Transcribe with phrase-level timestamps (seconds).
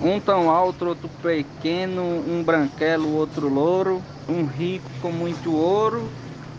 [0.00, 6.08] Um tão alto, outro pequeno, um branquelo, outro louro, um rico com muito ouro,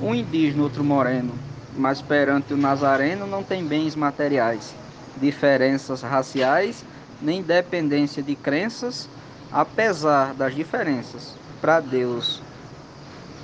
[0.01, 1.33] um indígena, outro moreno.
[1.75, 4.73] Mas perante o Nazareno não tem bens materiais,
[5.21, 6.83] diferenças raciais,
[7.21, 9.07] nem dependência de crenças,
[9.51, 11.35] apesar das diferenças.
[11.61, 12.41] Para Deus,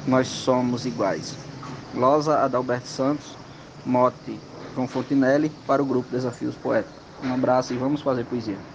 [0.07, 1.37] nós somos iguais.
[1.93, 3.37] Glosa Adalberto Santos,
[3.85, 4.39] mote
[4.73, 6.91] João Fontinelli para o grupo Desafios Poetas.
[7.21, 8.72] Um abraço e vamos fazer poesia.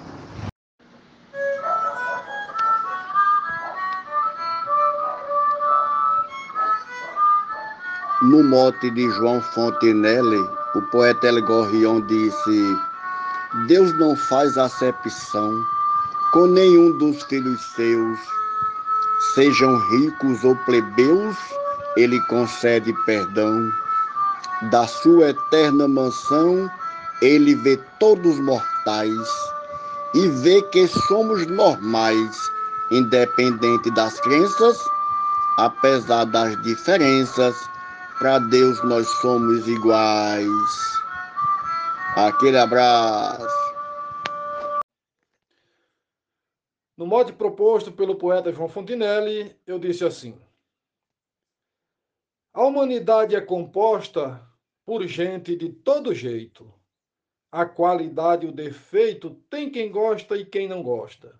[8.28, 12.76] No mote de João Fontenelle, o poeta El Gorrião disse:
[13.66, 15.50] Deus não faz acepção
[16.34, 18.18] com nenhum dos filhos seus,
[19.34, 21.38] sejam ricos ou plebeus,
[21.96, 23.66] ele concede perdão.
[24.70, 26.70] Da sua eterna mansão,
[27.22, 29.28] ele vê todos mortais
[30.12, 32.36] e vê que somos normais,
[32.90, 34.76] independente das crenças,
[35.56, 37.56] apesar das diferenças
[38.18, 40.98] para Deus nós somos iguais.
[42.16, 43.46] Aquele abraço.
[46.96, 50.36] No modo proposto pelo poeta João Fontinelli, eu disse assim:
[52.52, 54.44] A humanidade é composta
[54.84, 56.74] por gente de todo jeito.
[57.52, 61.38] A qualidade e o defeito tem quem gosta e quem não gosta.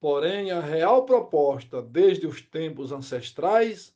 [0.00, 3.94] Porém, a real proposta desde os tempos ancestrais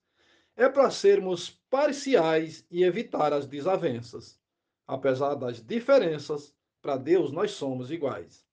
[0.57, 4.39] é para sermos parciais e evitar as desavenças.
[4.87, 8.45] Apesar das diferenças, para Deus nós somos iguais.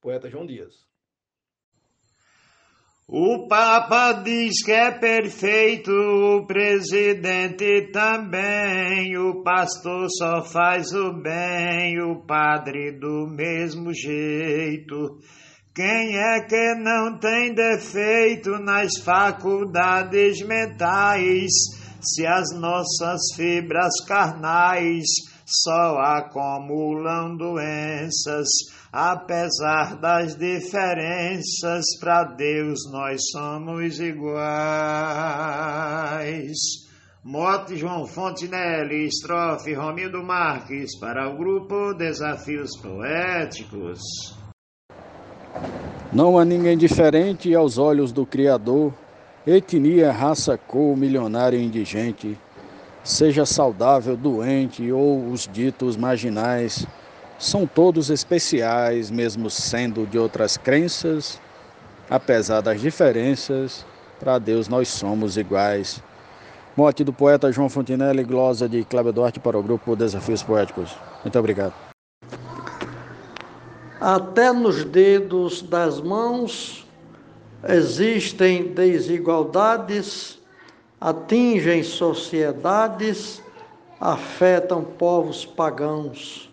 [0.00, 0.86] Poeta João Dias.
[3.06, 12.00] O Papa diz que é perfeito, o presidente também, o pastor só faz o bem,
[12.00, 15.18] o padre do mesmo jeito.
[15.74, 21.50] Quem é que não tem defeito nas faculdades mentais,
[22.00, 25.04] se as nossas fibras carnais
[25.44, 28.46] só acumulam doenças,
[28.92, 34.44] apesar das diferenças, para Deus nós somos iguais.
[37.24, 44.43] Mote João Fontenelle, estrofe Romildo Marques, para o grupo Desafios Poéticos.
[46.14, 48.94] Não há ninguém diferente aos olhos do Criador,
[49.44, 52.38] etnia, raça, cor, milionário indigente,
[53.02, 56.86] seja saudável, doente ou os ditos marginais,
[57.36, 61.40] são todos especiais, mesmo sendo de outras crenças,
[62.08, 63.84] apesar das diferenças,
[64.20, 66.00] para Deus nós somos iguais.
[66.76, 70.96] Morte do poeta João Fontinelli, glosa de Cláudio Duarte para o grupo Desafios Poéticos.
[71.24, 71.83] Muito obrigado.
[74.06, 76.86] Até nos dedos das mãos
[77.66, 80.38] existem desigualdades,
[81.00, 83.42] atingem sociedades,
[83.98, 86.52] afetam povos pagãos,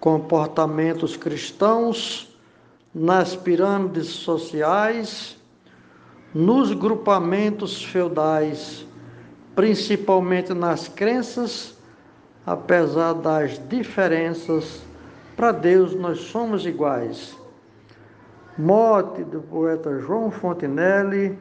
[0.00, 2.36] comportamentos cristãos
[2.92, 5.36] nas pirâmides sociais,
[6.34, 8.84] nos grupamentos feudais,
[9.54, 11.76] principalmente nas crenças,
[12.44, 14.82] apesar das diferenças
[15.36, 17.36] para Deus nós somos iguais.
[18.56, 21.38] Mote do poeta João Fontenelle,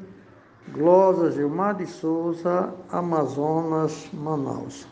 [0.69, 4.87] Glosa Gilmar de Souza, Amazonas, Manaus.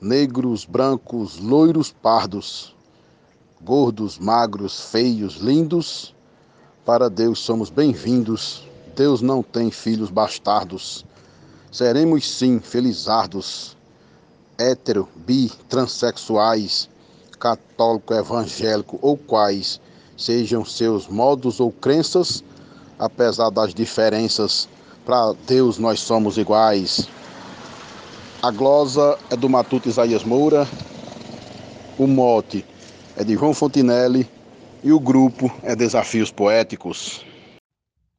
[0.00, 2.76] Negros, brancos, loiros, pardos,
[3.62, 6.14] gordos, magros, feios, lindos,
[6.84, 8.68] para Deus somos bem-vindos.
[8.96, 11.06] Deus não tem filhos bastardos.
[11.70, 13.76] Seremos sim felizardos
[14.60, 16.88] hétero, bi, transexuais,
[17.38, 19.80] católico, evangélico ou quais
[20.16, 22.44] sejam seus modos ou crenças,
[22.98, 24.68] apesar das diferenças,
[25.06, 27.08] para Deus nós somos iguais.
[28.42, 30.68] A glosa é do Matuto Isaías Moura,
[31.98, 32.64] o mote
[33.16, 34.28] é de João Fontinelli
[34.82, 37.24] e o grupo é Desafios Poéticos.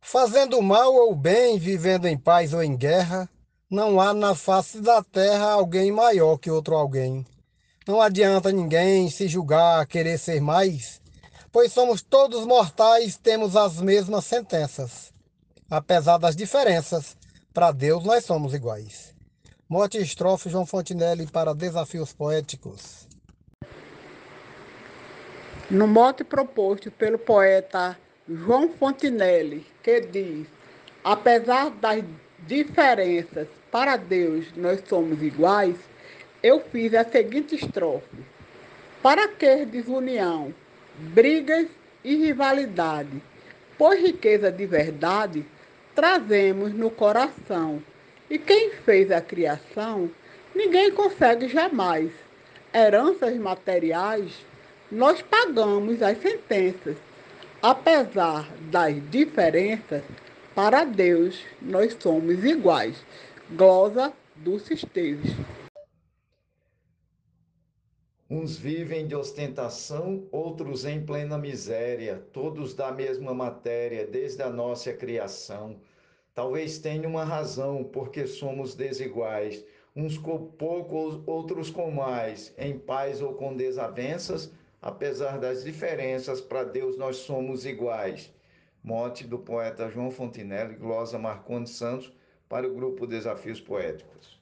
[0.02, 3.30] Fazendo mal ou bem, vivendo em paz ou em guerra,
[3.72, 7.26] não há na face da terra alguém maior que outro alguém.
[7.88, 11.02] Não adianta ninguém se julgar, querer ser mais,
[11.54, 15.14] pois somos todos mortais, temos as mesmas sentenças.
[15.70, 17.16] Apesar das diferenças,
[17.54, 19.16] para Deus nós somos iguais.
[19.70, 23.08] Mote e estrofe João Fontinelli para Desafios Poéticos.
[25.70, 27.98] No mote proposto pelo poeta
[28.28, 30.46] João Fontinelli, que diz:
[31.06, 32.04] apesar das
[32.46, 35.76] diferenças para Deus nós somos iguais,
[36.44, 38.18] eu fiz a seguinte estrofe.
[39.02, 40.54] Para que desunião?
[40.98, 41.68] brigas
[42.04, 43.22] e rivalidade,
[43.78, 45.46] pois riqueza de verdade
[45.96, 47.82] trazemos no coração.
[48.30, 50.10] E quem fez a criação,
[50.56, 52.12] ninguém consegue jamais.
[52.74, 54.32] Heranças materiais,
[54.92, 56.96] nós pagamos as sentenças.
[57.62, 60.02] Apesar das diferenças,
[60.56, 62.96] para Deus nós somos iguais.
[63.54, 65.34] Glosa Dulce Esteves.
[68.30, 74.94] Uns vivem de ostentação, outros em plena miséria, todos da mesma matéria, desde a nossa
[74.94, 75.82] criação.
[76.34, 83.22] Talvez tenha uma razão, porque somos desiguais, uns com pouco, outros com mais, em paz
[83.22, 84.50] ou com desavenças,
[84.82, 88.34] apesar das diferenças, para Deus nós somos iguais.
[88.82, 92.14] Mote do poeta João Fontinelli, glosa Marcondes Santos,
[92.52, 94.38] para o grupo Desafios Poéticos.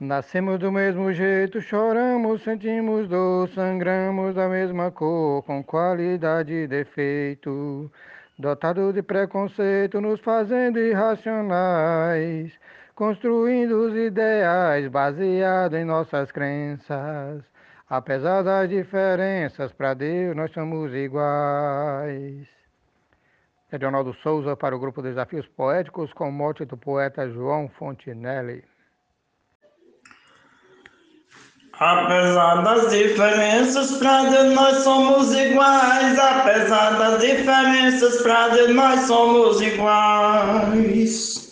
[0.00, 7.88] Nascemos do mesmo jeito, choramos, sentimos dor, sangramos da mesma cor, com qualidade e defeito.
[8.36, 12.50] Dotado de preconceito, nos fazendo irracionais,
[12.96, 17.44] construindo os ideais baseados em nossas crenças.
[17.88, 22.61] Apesar das diferenças, para Deus nós somos iguais.
[23.78, 28.64] Leonardo Souza para o grupo Desafios Poéticos, com mote do poeta João Fontinelli.
[31.78, 36.18] Apesar das diferenças, pra Deus nós somos iguais.
[36.18, 41.42] Apesar das diferenças, pra Deus nós somos iguais.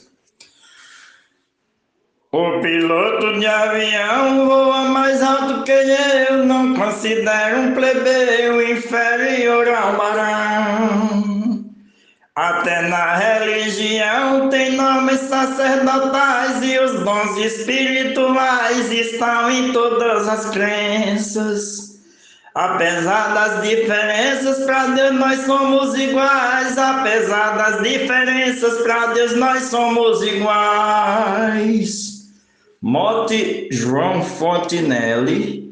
[2.32, 9.96] O piloto de avião voa mais alto que eu, não considero um plebeu inferior ao
[9.96, 11.30] barão.
[12.40, 22.00] Até na religião tem nomes sacerdotais e os dons espirituais estão em todas as crenças.
[22.54, 26.78] Apesar das diferenças, para Deus nós somos iguais.
[26.78, 32.31] Apesar das diferenças, para Deus nós somos iguais.
[32.81, 35.70] Mote João Fontinelli,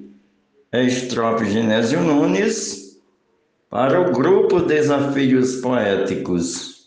[0.71, 2.88] estrofe Genésio Nunes
[3.71, 6.78] para o grupo Desafios Poéticos.